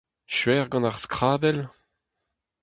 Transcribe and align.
Skuizh 0.35 0.69
gant 0.71 0.87
ar 0.89 0.97
skrabell? 1.03 1.59